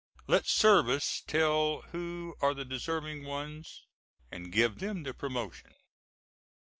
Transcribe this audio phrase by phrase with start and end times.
[0.25, 3.85] Let service tell who are the deserving ones
[4.31, 5.75] and give them the promotion.